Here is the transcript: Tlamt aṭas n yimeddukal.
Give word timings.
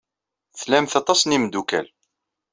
Tlamt 0.59 0.93
aṭas 0.99 1.21
n 1.23 1.33
yimeddukal. 1.33 1.87